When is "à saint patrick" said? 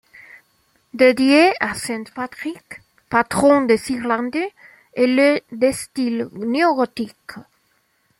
1.59-2.81